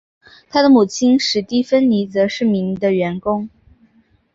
[0.49, 3.51] 他的母亲史蒂芬妮则是名的员工。